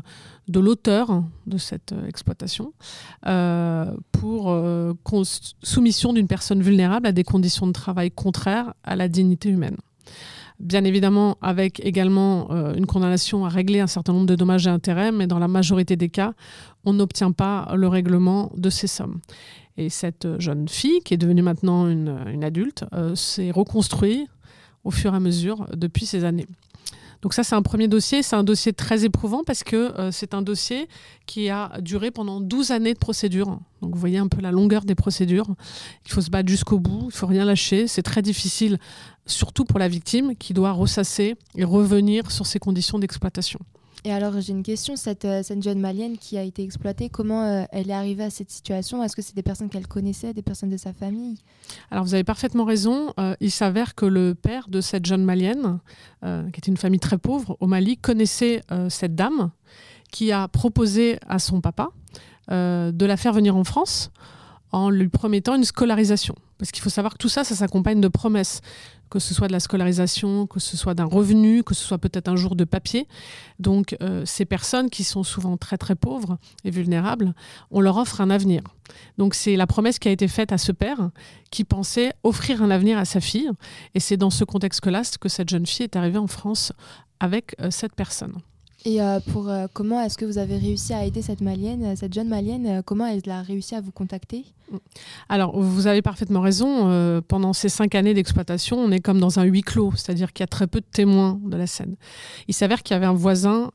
de 0.48 0.60
l'auteur 0.60 1.24
de 1.46 1.58
cette 1.58 1.92
euh, 1.92 2.08
exploitation 2.08 2.74
euh, 3.26 3.94
pour 4.12 4.56
soumission 5.62 6.14
d'une 6.14 6.28
personne 6.28 6.62
vulnérable 6.62 7.08
à 7.08 7.12
des 7.12 7.24
conditions 7.24 7.68
de 7.68 7.72
travail 7.72 8.12
contraires 8.12 8.74
à 8.84 8.96
la 8.96 9.08
dignité 9.08 9.50
humaine. 9.50 9.78
Bien 10.60 10.84
évidemment, 10.84 11.38
avec 11.40 11.80
également 11.86 12.50
une 12.74 12.88
condamnation 12.88 13.46
à 13.46 13.50
régler 13.50 13.80
un 13.80 13.86
certain 13.86 14.12
nombre 14.12 14.26
de 14.26 14.34
dommages 14.34 14.66
et 14.66 14.72
intérêts, 14.72 15.12
mais 15.12 15.28
dans 15.28 15.38
la 15.38 15.48
majorité 15.48 15.96
des 15.96 16.10
cas, 16.10 16.34
on 16.84 16.94
n'obtient 16.94 17.32
pas 17.32 17.72
le 17.76 17.88
règlement 17.88 18.52
de 18.58 18.72
ces 18.72 18.88
sommes. 18.88 19.20
Et 19.78 19.90
cette 19.90 20.40
jeune 20.40 20.68
fille, 20.68 21.02
qui 21.06 21.14
est 21.14 21.18
devenue 21.18 21.44
maintenant 21.44 21.88
une, 21.88 22.18
une 22.34 22.44
adulte, 22.44 22.86
s'est 23.14 23.52
reconstruite 23.52 24.28
au 24.84 24.90
fur 24.90 25.14
et 25.14 25.18
à 25.18 25.20
mesure 25.20 25.68
depuis 25.76 26.08
ces 26.08 26.24
années. 26.24 26.48
Donc 27.22 27.34
ça, 27.34 27.44
c'est 27.44 27.56
un 27.56 27.62
premier 27.62 27.88
dossier. 27.88 28.24
C'est 28.24 28.36
un 28.36 28.44
dossier 28.44 28.74
très 28.74 29.06
éprouvant 29.06 29.44
parce 29.44 29.64
que 29.64 29.76
euh, 29.98 30.12
c'est 30.12 30.34
un 30.34 30.42
dossier 30.42 30.88
qui 31.26 31.50
a 31.50 31.72
duré 31.82 32.12
pendant 32.12 32.42
12 32.42 32.72
années 32.72 32.94
de 32.94 33.00
procédure. 33.00 33.60
Donc 33.82 33.94
vous 33.94 34.00
voyez 34.00 34.18
un 34.18 34.28
peu 34.28 34.42
la 34.42 34.52
longueur 34.52 34.86
des 34.86 34.96
procédures. 34.96 35.48
Il 36.06 36.12
faut 36.12 36.22
se 36.22 36.30
battre 36.30 36.50
jusqu'au 36.50 36.80
bout, 36.80 37.02
il 37.02 37.06
ne 37.08 37.12
faut 37.12 37.28
rien 37.28 37.46
lâcher. 37.46 37.88
C'est 37.88 38.04
très 38.04 38.22
difficile, 38.22 38.80
surtout 39.26 39.66
pour 39.66 39.80
la 39.80 39.88
victime 39.88 40.36
qui 40.36 40.54
doit 40.54 40.72
ressasser 40.72 41.36
et 41.56 41.64
revenir 41.64 42.32
sur 42.32 42.46
ses 42.46 42.60
conditions 42.60 43.00
d'exploitation. 43.00 43.60
Et 44.04 44.12
alors 44.12 44.40
j'ai 44.40 44.54
une 44.54 44.64
question, 44.64 44.96
cette, 44.96 45.26
euh, 45.26 45.44
cette, 45.44 45.62
jeune 45.62 45.80
malienne 45.80 46.18
qui 46.18 46.38
a 46.38 46.44
été 46.44 46.64
exploitée, 46.64 47.10
comment 47.10 47.44
euh, 47.44 47.64
elle 47.72 47.90
est 47.90 47.94
arrivée 47.94 48.24
à 48.24 48.30
cette 48.30 48.52
situation? 48.52 49.04
Est-ce 49.04 49.16
que 49.16 49.22
c'est 49.22 49.36
des 49.36 49.44
personnes 49.44 49.70
qu'elle 49.70 49.88
connaissait, 49.88 50.34
des 50.34 50.42
personnes 50.42 50.70
de 50.70 50.78
sa 50.78 50.94
famille? 50.94 51.38
Alors 51.92 52.04
vous 52.04 52.14
avez 52.14 52.24
parfaitement 52.24 52.66
raison. 52.66 53.14
Euh, 53.20 53.36
il 53.40 53.52
s'avère 53.52 53.96
que 53.96 54.06
le 54.06 54.36
père 54.36 54.70
de 54.70 54.82
cette 54.82 55.06
jeune 55.06 55.24
malienne, 55.24 55.80
qui 56.22 56.60
était 56.60 56.72
une 56.72 56.78
famille 56.78 57.00
très 57.00 57.18
pauvre 57.18 57.58
au 57.60 57.68
Mali, 57.68 57.98
connaissait 57.98 58.62
cette 58.90 59.16
dame 59.16 59.52
qui 60.12 60.32
a 60.32 60.48
proposé 60.48 61.20
à 61.28 61.40
son 61.40 61.62
papa 61.62 61.90
de 62.50 63.06
la 63.06 63.18
faire 63.18 63.34
venir 63.34 63.56
en 63.56 63.64
France 63.64 64.12
en 64.72 64.90
lui 64.90 65.08
promettant 65.08 65.56
une 65.56 65.64
scolarisation. 65.64 66.36
Parce 66.58 66.72
qu'il 66.72 66.82
faut 66.82 66.90
savoir 66.90 67.14
que 67.14 67.18
tout 67.18 67.30
ça, 67.30 67.44
ça 67.44 67.56
s'accompagne 67.56 68.02
de 68.02 68.08
promesses 68.08 68.62
que 69.10 69.20
ce 69.20 69.34
soit 69.34 69.48
de 69.48 69.54
la 69.54 69.60
scolarisation, 69.60 70.48
que 70.48 70.60
ce 70.60 70.78
soit 70.78 70.94
d'un 70.94 71.06
revenu, 71.06 71.64
que 71.64 71.74
ce 71.74 71.84
soit 71.84 71.98
peut-être 71.98 72.28
un 72.28 72.36
jour 72.36 72.56
de 72.56 72.64
papier. 72.64 73.08
Donc 73.60 73.96
euh, 74.02 74.24
ces 74.26 74.46
personnes 74.46 74.90
qui 74.90 75.04
sont 75.04 75.24
souvent 75.24 75.58
très 75.58 75.78
très 75.78 75.96
pauvres 75.96 76.38
et 76.64 76.72
vulnérables, 76.72 77.34
on 77.72 77.82
leur 77.82 77.98
offre 77.98 78.22
un 78.22 78.30
avenir. 78.30 78.62
Donc 79.18 79.34
c'est 79.34 79.56
la 79.56 79.68
promesse 79.68 80.00
qui 80.00 80.08
a 80.08 80.12
été 80.12 80.28
faite 80.28 80.52
à 80.52 80.58
ce 80.58 80.72
père 80.72 81.10
qui 81.52 81.64
pensait 81.64 82.14
offrir 82.24 82.62
un 82.62 82.70
avenir 82.70 82.98
à 82.98 83.06
sa 83.06 83.22
fille. 83.22 83.50
Et 83.96 84.00
c'est 84.00 84.18
dans 84.18 84.30
ce 84.30 84.44
contexte-là 84.44 85.02
que 85.20 85.30
cette 85.30 85.50
jeune 85.50 85.66
fille 85.66 85.84
est 85.84 85.96
arrivée 85.96 86.18
en 86.18 86.28
France 86.28 86.74
avec 87.20 87.56
euh, 87.62 87.72
cette 87.72 87.96
personne. 87.96 88.34
Et 88.86 89.02
euh, 89.02 89.20
pour 89.32 89.50
euh, 89.50 89.66
comment 89.74 90.02
est-ce 90.02 90.18
que 90.18 90.26
vous 90.26 90.38
avez 90.38 90.58
réussi 90.58 90.94
à 90.94 91.04
aider 91.04 91.22
cette 91.22 91.42
malienne, 91.42 91.84
euh, 91.84 91.96
cette 91.96 92.14
jeune 92.14 92.28
malienne 92.28 92.82
Comment 92.86 93.08
elle 93.08 93.28
a 93.30 93.42
réussi 93.42 93.76
à 93.76 93.82
vous 93.82 93.92
contacter? 93.92 94.46
Alors, 95.30 95.60
vous 95.60 95.88
avez 95.88 96.02
parfaitement 96.02 96.42
raison. 96.42 97.22
pendant 97.28 97.54
ces 97.54 97.70
cinq 97.70 97.96
années 97.96 98.14
d'exploitation, 98.14 98.78
on 98.78 98.92
est 98.92 99.00
comme 99.00 99.20
dans 99.20 99.40
un 99.40 99.44
huis 99.44 99.62
clos, 99.62 99.94
c'est-à-dire 99.96 100.34
qu'il 100.34 100.44
y 100.44 100.46
a 100.46 100.48
très 100.48 100.68
peu 100.68 100.82
de 100.82 100.86
témoins 100.92 101.40
de 101.42 101.56
la 101.56 101.68
scène. 101.68 101.96
Il 102.50 102.54
s'avère 102.54 102.84
qu'il 102.84 102.94
y 102.94 102.98
avait 102.98 103.06
un 103.06 103.14
voisin 103.14 103.72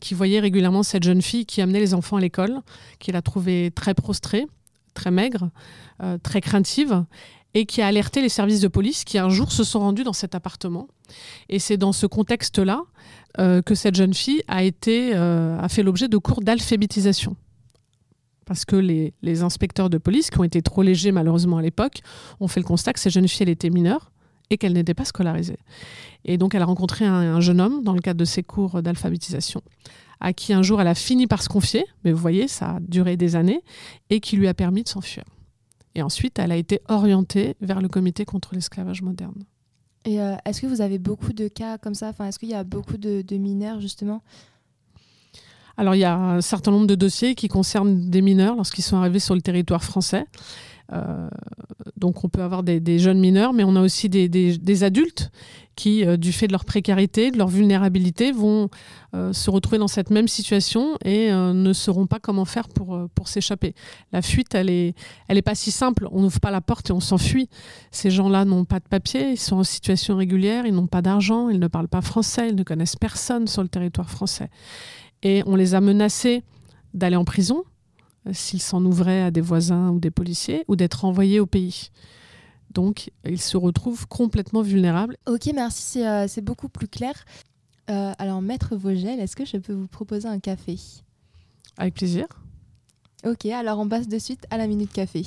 qui 0.00 0.14
voyait 0.14 0.38
régulièrement 0.38 0.84
cette 0.84 1.02
jeune 1.02 1.20
fille 1.20 1.46
qui 1.46 1.60
amenait 1.60 1.80
les 1.80 1.94
enfants 1.94 2.16
à 2.16 2.20
l'école, 2.20 2.60
qu'il 3.00 3.16
a 3.16 3.22
trouvée 3.22 3.72
très 3.74 3.92
prostrée, 3.92 4.46
très 4.94 5.10
maigre, 5.10 5.50
très 6.22 6.40
craintive 6.40 7.04
et 7.54 7.66
qui 7.66 7.82
a 7.82 7.86
alerté 7.86 8.22
les 8.22 8.28
services 8.28 8.60
de 8.60 8.68
police 8.68 9.04
qui 9.04 9.18
un 9.18 9.30
jour 9.30 9.50
se 9.50 9.64
sont 9.64 9.80
rendus 9.80 10.04
dans 10.04 10.12
cet 10.12 10.34
appartement. 10.34 10.88
Et 11.48 11.58
c'est 11.58 11.76
dans 11.76 11.92
ce 11.92 12.06
contexte-là 12.06 12.84
euh, 13.38 13.62
que 13.62 13.74
cette 13.74 13.94
jeune 13.94 14.14
fille 14.14 14.42
a, 14.48 14.64
été, 14.64 15.12
euh, 15.14 15.58
a 15.58 15.68
fait 15.68 15.82
l'objet 15.82 16.08
de 16.08 16.18
cours 16.18 16.40
d'alphabétisation. 16.40 17.36
Parce 18.44 18.64
que 18.64 18.74
les, 18.74 19.42
inspecteurs 19.42 19.90
de 19.90 19.98
police, 19.98 20.30
qui 20.30 20.40
ont 20.40 20.44
été 20.44 20.60
trop 20.62 20.82
légers 20.82 21.12
malheureusement 21.12 21.58
à 21.58 21.62
l'époque, 21.62 22.00
ont 22.40 22.48
fait 22.48 22.58
le 22.58 22.66
constat 22.66 22.92
que 22.92 22.98
cette 22.98 23.12
jeune 23.12 23.28
fille 23.28 23.48
était 23.48 23.70
mineure 23.70 24.10
et 24.50 24.58
qu'elle 24.58 24.72
n'était 24.72 24.94
pas 24.94 25.04
scolarisée. 25.04 25.58
Et 26.24 26.36
donc 26.36 26.56
elle 26.56 26.62
a 26.62 26.64
rencontré 26.64 27.04
un, 27.04 27.40
jeune 27.40 27.60
homme 27.60 27.84
dans 27.84 27.92
le 27.92 28.00
cadre 28.00 28.18
de 28.18 28.24
ses 28.24 28.42
cours 28.42 28.82
d'alphabétisation, 28.82 29.62
à 30.18 30.32
qui 30.32 30.52
un 30.52 30.62
jour 30.62 30.80
elle 30.80 30.88
a 30.88 30.96
fini 30.96 31.28
par 31.28 31.42
se 31.42 31.48
confier, 31.48 31.84
mais 32.04 32.10
vous 32.10 32.18
voyez, 32.18 32.48
ça 32.48 32.70
a 32.70 32.80
duré 32.80 33.16
des 33.16 33.36
années, 33.36 33.60
et 34.10 34.18
qui 34.18 34.36
lui 34.36 34.48
a 34.48 34.54
permis 34.54 34.82
de 34.82 34.88
s'enfuir. 34.88 35.22
Et 35.94 36.02
ensuite, 36.02 36.40
elle 36.40 36.50
a 36.50 36.56
été 36.56 36.80
orientée 36.88 37.54
vers 37.60 37.80
le 37.80 37.88
comité 37.88 38.24
contre 38.24 38.54
l'esclavage 38.54 39.02
moderne. 39.02 39.44
Euh, 40.06 40.36
est-ce 40.44 40.60
que 40.62 40.66
vous 40.66 40.80
avez 40.80 40.98
beaucoup 40.98 41.32
de 41.32 41.48
cas 41.48 41.78
comme 41.78 41.94
ça? 41.94 42.08
Enfin, 42.08 42.26
Est-ce 42.26 42.38
qu'il 42.38 42.48
y 42.48 42.54
a 42.54 42.64
beaucoup 42.64 42.96
de, 42.96 43.36
mineurs, 43.36 43.80
justement? 43.80 44.22
Alors, 45.76 45.94
il 45.94 45.98
y 45.98 46.04
a 46.04 46.16
un 46.16 46.40
certain 46.40 46.70
nombre 46.70 46.86
de 46.86 46.94
dossiers 46.94 47.34
qui 47.34 47.48
concernent 47.48 48.10
des 48.10 48.22
mineurs 48.22 48.56
lorsqu'ils 48.56 48.82
sont 48.82 48.96
arrivés 48.96 49.18
sur 49.18 49.34
le 49.34 49.42
territoire 49.42 49.84
français. 49.84 50.26
Euh, 50.92 51.28
donc 51.96 52.24
on 52.24 52.28
peut 52.28 52.42
avoir 52.42 52.62
des, 52.62 52.98
jeunes 52.98 53.20
mineurs, 53.20 53.52
mais 53.52 53.64
on 53.64 53.76
a 53.76 53.80
aussi 53.80 54.08
des, 54.08 54.84
adultes 54.84 55.30
qui, 55.76 56.04
euh, 56.04 56.16
du 56.16 56.32
fait 56.32 56.46
de 56.46 56.52
leur 56.52 56.64
précarité, 56.64 57.30
de 57.30 57.38
leur 57.38 57.48
vulnérabilité, 57.48 58.32
vont 58.32 58.68
euh, 59.14 59.32
se 59.32 59.50
retrouver 59.50 59.78
dans 59.78 59.88
cette 59.88 60.10
même 60.10 60.28
situation 60.28 60.96
et 61.04 61.30
ne 61.30 61.72
sauront 61.72 62.06
pas 62.06 62.18
comment 62.18 62.44
faire 62.44 62.68
pour, 62.68 63.08
s'échapper. 63.28 63.74
La 64.12 64.22
fuite, 64.22 64.54
elle 64.54 64.66
n'est 64.66 64.94
elle 65.28 65.42
pas 65.42 65.54
si 65.54 65.70
simple. 65.70 66.08
On 66.10 66.22
n'ouvre 66.22 66.40
pas 66.40 66.50
la 66.50 66.60
porte 66.60 66.90
et 66.90 66.92
on 66.92 67.00
s'enfuit. 67.00 67.48
Ces 67.90 68.10
gens-là 68.10 68.44
n'ont 68.44 68.64
pas 68.64 68.80
de 68.80 68.88
papier, 68.88 69.30
ils 69.32 69.38
sont 69.38 69.56
en 69.56 69.64
situation 69.64 70.16
régulière, 70.16 70.66
ils 70.66 70.74
n'ont 70.74 70.86
pas 70.86 71.02
d'argent, 71.02 71.48
ils 71.48 71.58
ne 71.58 71.68
parlent 71.68 71.88
pas 71.88 72.00
français, 72.00 72.48
ils 72.48 72.56
ne 72.56 72.62
connaissent 72.62 72.96
personne 72.96 73.46
sur 73.46 73.62
le 73.62 73.68
territoire 73.68 74.10
français. 74.10 74.50
Et 75.22 75.42
on 75.46 75.54
les 75.54 75.74
a 75.74 75.80
menacés 75.80 76.42
d'aller 76.94 77.16
en 77.16 77.24
prison 77.24 77.64
s'ils 78.32 78.62
s'en 78.62 78.84
ouvraient 78.84 79.22
à 79.22 79.30
des 79.30 79.40
voisins 79.40 79.90
ou 79.90 80.00
des 80.00 80.10
policiers, 80.10 80.64
ou 80.68 80.76
d'être 80.76 81.04
envoyés 81.04 81.40
au 81.40 81.46
pays. 81.46 81.90
Donc, 82.72 83.10
ils 83.24 83.40
se 83.40 83.56
retrouvent 83.56 84.06
complètement 84.06 84.62
vulnérables. 84.62 85.16
Ok, 85.26 85.50
merci, 85.54 85.82
c'est 85.82 86.06
euh, 86.06 86.42
beaucoup 86.42 86.68
plus 86.68 86.88
clair. 86.88 87.14
Euh, 87.90 88.12
alors, 88.18 88.40
Maître 88.40 88.76
Vogel, 88.76 89.18
est-ce 89.18 89.34
que 89.34 89.44
je 89.44 89.56
peux 89.56 89.72
vous 89.72 89.88
proposer 89.88 90.28
un 90.28 90.38
café? 90.38 90.78
Avec 91.76 91.94
plaisir. 91.94 92.26
Ok, 93.24 93.46
alors 93.46 93.78
on 93.78 93.88
passe 93.88 94.08
de 94.08 94.18
suite 94.18 94.46
à 94.50 94.56
la 94.56 94.66
minute 94.66 94.92
café. 94.92 95.24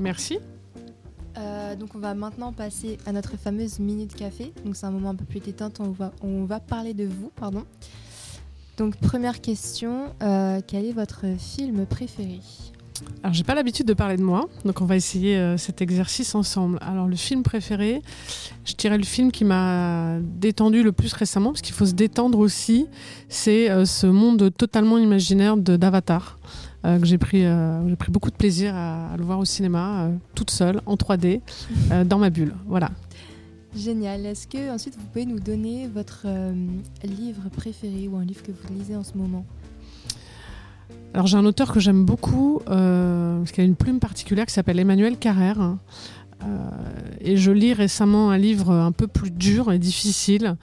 Merci. 0.00 0.38
Euh, 1.72 1.76
donc 1.76 1.94
on 1.94 1.98
va 1.98 2.14
maintenant 2.14 2.52
passer 2.52 2.98
à 3.06 3.12
notre 3.12 3.36
fameuse 3.36 3.78
minute 3.78 4.14
café. 4.14 4.52
Donc 4.64 4.76
c'est 4.76 4.86
un 4.86 4.90
moment 4.90 5.10
un 5.10 5.14
peu 5.14 5.24
plus 5.24 5.40
détente. 5.40 5.80
On 5.80 5.90
va, 5.90 6.12
on 6.22 6.44
va 6.44 6.60
parler 6.60 6.94
de 6.94 7.04
vous, 7.04 7.30
pardon. 7.34 7.64
Donc 8.78 8.96
première 8.96 9.40
question, 9.40 10.06
euh, 10.22 10.60
quel 10.66 10.86
est 10.86 10.92
votre 10.92 11.24
film 11.38 11.86
préféré? 11.86 12.40
Alors 13.22 13.34
j'ai 13.34 13.42
pas 13.42 13.54
l'habitude 13.54 13.86
de 13.86 13.94
parler 13.94 14.16
de 14.16 14.22
moi, 14.22 14.48
donc 14.64 14.80
on 14.80 14.84
va 14.84 14.96
essayer 14.96 15.36
euh, 15.36 15.56
cet 15.56 15.82
exercice 15.82 16.34
ensemble. 16.34 16.78
Alors 16.80 17.08
le 17.08 17.16
film 17.16 17.42
préféré, 17.42 18.00
je 18.64 18.74
dirais 18.74 18.96
le 18.96 19.04
film 19.04 19.32
qui 19.32 19.44
m'a 19.44 20.18
détendu 20.20 20.82
le 20.82 20.92
plus 20.92 21.12
récemment, 21.12 21.50
parce 21.50 21.62
qu'il 21.62 21.74
faut 21.74 21.86
se 21.86 21.94
détendre 21.94 22.38
aussi, 22.38 22.86
c'est 23.28 23.84
ce 23.84 24.06
monde 24.06 24.52
totalement 24.56 24.98
imaginaire 24.98 25.56
d'Avatar. 25.56 26.38
Euh, 26.84 26.98
que 26.98 27.06
j'ai 27.06 27.18
pris, 27.18 27.44
euh, 27.44 27.88
j'ai 27.88 27.96
pris 27.96 28.10
beaucoup 28.10 28.30
de 28.30 28.36
plaisir 28.36 28.74
à, 28.74 29.16
le 29.16 29.24
voir 29.24 29.38
au 29.38 29.44
cinéma, 29.44 30.04
euh, 30.04 30.16
toute 30.34 30.50
seule, 30.50 30.80
en 30.86 30.96
3D, 30.96 31.40
dans 32.04 32.18
ma 32.18 32.30
bulle. 32.30 32.54
Voilà. 32.66 32.90
Génial. 33.76 34.26
Est-ce 34.26 34.46
que 34.46 34.74
ensuite 34.74 34.96
vous 34.98 35.06
pouvez 35.06 35.24
nous 35.24 35.40
donner 35.40 35.86
votre 35.86 36.26
livre 37.04 37.48
préféré 37.56 38.08
ou 38.08 38.16
un 38.16 38.24
livre 38.24 38.42
que 38.42 38.52
vous 38.52 38.74
lisez 38.74 38.96
en 38.96 39.04
ce 39.04 39.16
moment? 39.16 39.46
Alors 41.14 41.26
j'ai 41.26 41.36
un 41.36 41.44
auteur 41.44 41.72
que 41.72 41.80
j'aime 41.80 42.04
beaucoup, 42.04 42.60
parce 42.66 43.52
qu'il 43.52 43.62
a 43.62 43.66
une 43.66 43.76
plume 43.76 43.98
particulière 43.98 44.44
qui 44.44 44.52
s'appelle 44.52 44.78
Emmanuel 44.78 45.16
Carrère. 45.16 45.76
Euh, 46.44 46.70
et 47.20 47.36
je 47.36 47.50
lis 47.50 47.72
récemment 47.72 48.30
un 48.30 48.38
livre 48.38 48.72
un 48.72 48.92
peu 48.92 49.06
plus 49.06 49.30
dur 49.30 49.72
et 49.72 49.78
difficile, 49.78 50.56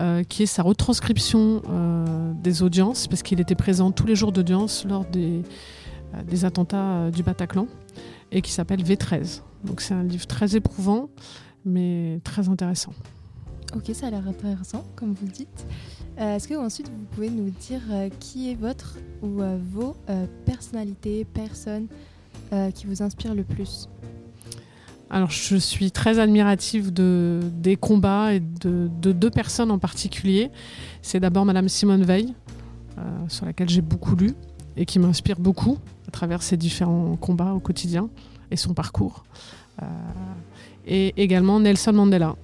euh, 0.00 0.22
qui 0.24 0.42
est 0.42 0.46
sa 0.46 0.62
retranscription 0.62 1.62
euh, 1.68 2.32
des 2.34 2.62
audiences, 2.62 3.06
parce 3.06 3.22
qu'il 3.22 3.40
était 3.40 3.54
présent 3.54 3.90
tous 3.90 4.06
les 4.06 4.16
jours 4.16 4.32
d'audience 4.32 4.84
lors 4.84 5.04
des, 5.04 5.42
des 6.26 6.44
attentats 6.44 7.10
du 7.10 7.22
Bataclan 7.22 7.66
et 8.30 8.42
qui 8.42 8.52
s'appelle 8.52 8.82
V13. 8.82 9.42
Donc 9.64 9.80
c'est 9.80 9.94
un 9.94 10.02
livre 10.02 10.26
très 10.26 10.56
éprouvant, 10.56 11.08
mais 11.64 12.20
très 12.24 12.48
intéressant. 12.48 12.92
Ok, 13.74 13.90
ça 13.94 14.08
a 14.08 14.10
l'air 14.10 14.28
intéressant, 14.28 14.84
comme 14.96 15.14
vous 15.14 15.26
dites. 15.26 15.66
Est-ce 16.18 16.46
que 16.46 16.54
ensuite 16.54 16.88
vous 16.88 17.06
pouvez 17.12 17.30
nous 17.30 17.50
dire 17.68 17.80
qui 18.20 18.50
est 18.50 18.54
votre 18.54 18.98
ou 19.22 19.40
vos 19.72 19.96
personnalités, 20.44 21.24
personnes 21.24 21.86
qui 22.74 22.86
vous 22.86 23.02
inspirent 23.02 23.34
le 23.34 23.44
plus? 23.44 23.88
Alors, 25.12 25.30
je 25.30 25.56
suis 25.56 25.90
très 25.90 26.18
admirative 26.18 26.90
de, 26.90 27.40
des 27.58 27.76
combats 27.76 28.32
et 28.32 28.40
de, 28.40 28.88
deux 29.12 29.30
personnes 29.30 29.70
en 29.70 29.78
particulier. 29.78 30.50
C'est 31.02 31.20
d'abord 31.20 31.44
Madame 31.44 31.68
Simone 31.68 32.02
Veil, 32.02 32.32
euh, 32.96 33.02
sur 33.28 33.44
laquelle 33.44 33.68
j'ai 33.68 33.82
beaucoup 33.82 34.16
lu 34.16 34.34
et 34.74 34.86
qui 34.86 34.98
m'inspire 34.98 35.38
beaucoup 35.38 35.76
à 36.08 36.10
travers 36.10 36.42
ses 36.42 36.56
différents 36.56 37.14
combats 37.16 37.52
au 37.52 37.60
quotidien 37.60 38.08
et 38.50 38.56
son 38.56 38.72
parcours. 38.72 39.24
Euh, 39.82 39.86
et 40.86 41.12
également 41.22 41.60
Nelson 41.60 41.92
Mandela, 41.92 42.34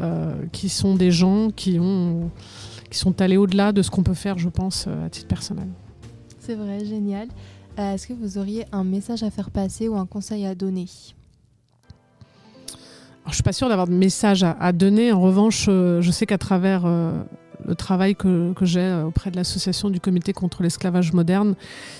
euh, 0.00 0.34
qui 0.50 0.68
sont 0.68 0.96
des 0.96 1.12
gens 1.12 1.50
qui, 1.54 1.78
ont, 1.78 2.32
qui 2.90 2.98
sont 2.98 3.20
allés 3.20 3.36
au-delà 3.36 3.70
de 3.70 3.80
ce 3.80 3.92
qu'on 3.92 4.02
peut 4.02 4.14
faire, 4.14 4.38
je 4.38 4.48
pense, 4.48 4.88
à 4.88 5.08
titre 5.08 5.28
personnel. 5.28 5.68
C'est 6.40 6.56
vrai, 6.56 6.84
génial. 6.84 7.28
Est-ce 7.76 8.08
que 8.08 8.12
vous 8.12 8.38
auriez 8.38 8.64
un 8.72 8.82
message 8.82 9.22
à 9.22 9.30
faire 9.30 9.52
passer 9.52 9.86
ou 9.86 9.96
un 9.96 10.06
conseil 10.06 10.46
à 10.46 10.56
donner? 10.56 10.86
Je 13.28 13.32
ne 13.32 13.34
suis 13.34 13.42
pas 13.42 13.52
sûre 13.52 13.68
d'avoir 13.68 13.86
de 13.86 13.92
message 13.92 14.42
à, 14.42 14.72
donner. 14.72 15.12
En 15.12 15.20
revanche, 15.20 15.66
euh, 15.68 16.00
je 16.00 16.10
sais 16.10 16.24
qu'à 16.24 16.38
travers 16.38 16.84
euh, 16.86 17.12
le 17.66 17.74
travail 17.74 18.16
que, 18.16 18.54
j'ai 18.62 18.80
euh, 18.80 19.04
auprès 19.04 19.30
de 19.30 19.36
l'association 19.36 19.90
du 19.90 20.00
comité 20.00 20.32
contre 20.32 20.62
l'esclavage 20.62 21.12
moderne, 21.12 21.54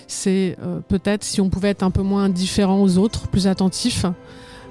c'est 0.07 0.57
peut-être 0.89 1.25
si 1.25 1.41
on 1.43 1.51
pouvait 1.51 1.69
être 1.69 1.83
un 1.83 1.91
peu 1.91 2.03
moins 2.03 2.25
indifférent 2.25 2.81
aux 2.81 2.97
autres, 2.97 3.29
plus 3.29 3.47
attentif, 3.47 4.07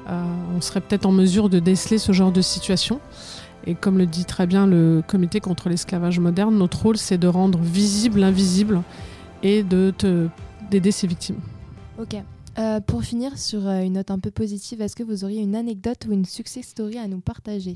on 0.10 0.62
serait 0.62 0.80
peut-être 0.80 1.06
en 1.06 1.12
mesure 1.12 1.50
de 1.50 1.60
déceler 1.60 1.98
ce 1.98 2.14
genre 2.14 2.32
de 2.32 2.42
situation. 2.42 3.02
Et 3.66 3.76
comme 3.76 3.98
le 3.98 4.06
dit 4.06 4.24
très 4.24 4.48
bien 4.48 4.66
le 4.66 5.04
comité 5.06 5.42
contre 5.42 5.68
l'esclavage 5.68 6.20
moderne, 6.20 6.58
notre 6.58 6.82
rôle 6.82 6.98
c'est 6.98 7.18
de 7.18 7.28
rendre 7.28 7.60
visible 7.60 8.22
l'invisible 8.22 8.82
et 9.44 9.64
de 9.64 9.94
d'aider 10.72 10.92
ces 10.92 11.08
victimes. 11.08 11.40
Ok. 12.00 12.16
Euh, 12.60 12.80
pour 12.82 13.04
finir 13.04 13.38
sur 13.38 13.68
euh, 13.68 13.82
une 13.82 13.94
note 13.94 14.10
un 14.10 14.18
peu 14.18 14.32
positive, 14.32 14.82
est-ce 14.82 14.96
que 14.96 15.04
vous 15.04 15.24
auriez 15.24 15.42
une 15.42 15.56
anecdote 15.56 16.08
ou 16.08 16.12
une 16.12 16.26
success 16.26 16.66
story 16.66 16.98
à 16.98 17.08
nous 17.08 17.20
partager? 17.20 17.76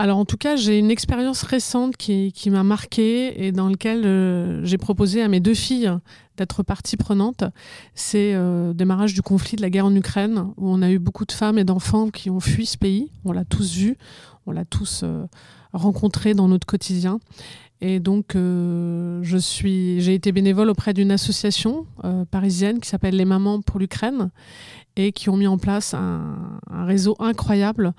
Alors 0.00 0.16
en 0.16 0.24
tout 0.24 0.38
cas, 0.38 0.56
j'ai 0.56 0.78
une 0.78 0.90
expérience 0.90 1.42
récente 1.42 1.98
qui, 1.98 2.32
m'a 2.46 2.62
marquée 2.62 3.44
et 3.44 3.52
dans 3.52 3.68
laquelle 3.68 4.06
euh, 4.06 4.64
j'ai 4.64 4.78
proposé 4.78 5.20
à 5.20 5.28
mes 5.28 5.40
deux 5.40 5.52
filles 5.52 5.92
d'être 6.38 6.62
partie 6.62 6.96
prenante. 6.96 7.44
C'est 7.94 8.32
le 8.32 8.72
démarrage 8.72 9.12
du 9.12 9.20
conflit 9.20 9.56
de 9.56 9.62
la 9.62 9.68
guerre 9.68 9.84
en 9.84 9.94
Ukraine, 9.94 10.46
où 10.56 10.70
on 10.70 10.80
a 10.80 10.90
eu 10.90 10.98
beaucoup 10.98 11.26
de 11.26 11.32
femmes 11.32 11.58
et 11.58 11.64
d'enfants 11.64 12.08
qui 12.08 12.30
ont 12.30 12.40
fui 12.40 12.64
ce 12.64 12.78
pays. 12.78 13.10
On 13.26 13.32
l'a 13.32 13.44
tous 13.44 13.74
vu, 13.74 13.98
on 14.46 14.52
l'a 14.52 14.64
tous 14.64 15.04
rencontré 15.74 16.32
dans 16.32 16.48
notre 16.48 16.66
quotidien. 16.66 17.20
Et 17.82 17.98
donc, 17.98 18.36
euh, 18.36 19.20
je 19.22 19.38
suis, 19.38 20.00
j'ai 20.02 20.14
été 20.14 20.32
bénévole 20.32 20.68
auprès 20.68 20.92
d'une 20.92 21.10
association 21.10 21.86
euh, 22.04 22.24
parisienne 22.26 22.78
qui 22.78 22.88
s'appelle 22.88 23.16
Les 23.16 23.24
Mamans 23.24 23.62
pour 23.62 23.80
l'Ukraine 23.80 24.30
et 24.96 25.12
qui 25.12 25.30
ont 25.30 25.36
mis 25.36 25.46
en 25.46 25.56
place 25.56 25.94
un, 25.94 26.60
réseau 26.84 27.16
incroyable 27.20 27.94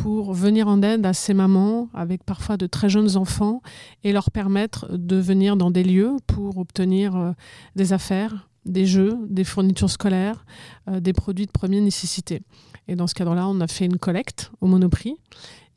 pour 0.00 0.32
venir 0.32 0.68
en 0.68 0.82
aide 0.82 1.04
à 1.06 1.12
ces 1.12 1.34
mamans 1.34 1.88
avec 1.94 2.24
parfois 2.24 2.56
de 2.56 2.66
très 2.66 2.88
jeunes 2.88 3.16
enfants 3.16 3.62
et 4.04 4.12
leur 4.12 4.30
permettre 4.30 4.96
de 4.96 5.16
venir 5.16 5.56
dans 5.56 5.70
des 5.70 5.84
lieux 5.84 6.16
pour 6.26 6.58
obtenir 6.58 7.16
euh, 7.16 7.32
des 7.76 7.92
affaires, 7.92 8.48
des 8.64 8.86
jeux, 8.86 9.18
des 9.28 9.44
fournitures 9.44 9.90
scolaires, 9.90 10.44
des 10.90 11.14
produits 11.14 11.46
de 11.46 11.50
première 11.50 11.80
nécessité. 11.80 12.42
Et 12.86 12.96
dans 12.96 13.06
ce 13.06 13.14
cadre-là, 13.14 13.48
on 13.48 13.60
a 13.60 13.66
fait 13.66 13.86
une 13.86 13.96
collecte 13.96 14.50
au 14.60 14.66
Monoprix 14.66 15.16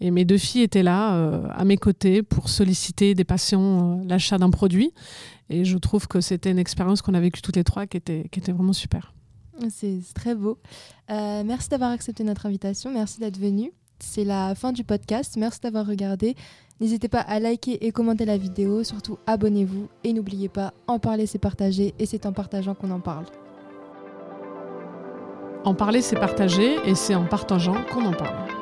et 0.02 0.10
mes 0.10 0.26
deux 0.26 0.40
filles 0.40 0.64
étaient 0.64 0.84
là, 0.84 1.14
euh, 1.14 1.48
à 1.52 1.64
mes 1.64 1.78
côtés, 1.78 2.24
pour 2.24 2.50
solliciter 2.50 3.14
des 3.14 3.24
patients 3.24 4.00
euh, 4.00 4.04
l'achat 4.08 4.40
d'un 4.40 4.50
produit. 4.50 4.92
Et 5.50 5.64
je 5.64 5.78
trouve 5.78 6.08
que 6.08 6.22
c'était 6.22 6.50
une 6.50 6.58
expérience 6.58 7.04
qu'on 7.04 7.14
a 7.14 7.20
vécue 7.20 7.42
toutes 7.42 7.56
les 7.56 7.64
trois 7.64 7.86
qui 7.86 7.98
était, 7.98 8.28
qui 8.32 8.40
était 8.40 8.52
vraiment 8.52 8.74
super. 8.74 9.14
C'est 9.70 10.02
très 10.16 10.34
beau. 10.34 10.58
Euh, 11.12 11.44
merci 11.46 11.70
d'avoir 11.70 11.92
accepté 11.92 12.24
notre 12.24 12.48
invitation. 12.48 12.92
Merci 12.92 13.20
d'être 13.20 13.38
venu. 13.38 13.72
C'est 14.02 14.24
la 14.24 14.56
fin 14.56 14.72
du 14.72 14.84
podcast. 14.84 15.38
Merci 15.38 15.60
d'avoir 15.62 15.86
regardé. 15.86 16.36
N'hésitez 16.80 17.08
pas 17.08 17.20
à 17.20 17.40
liker 17.40 17.86
et 17.86 17.92
commenter 17.92 18.26
la 18.26 18.38
vidéo. 18.38 18.84
Surtout, 18.84 19.18
abonnez-vous. 19.28 19.88
Et 20.04 20.14
n'oubliez 20.14 20.50
pas, 20.50 20.74
en 20.88 21.00
parler, 21.00 21.26
c'est 21.28 21.40
partager. 21.40 21.94
Et 22.00 22.06
c'est 22.06 22.26
en 22.26 22.34
partageant 22.34 22.74
qu'on 22.74 22.92
en 22.92 23.00
parle. 23.00 23.26
En 25.64 25.76
parler, 25.76 26.02
c'est 26.02 26.16
partager. 26.16 26.78
Et 26.86 26.96
c'est 26.96 27.16
en 27.16 27.26
partageant 27.26 27.84
qu'on 27.92 28.06
en 28.06 28.14
parle. 28.14 28.61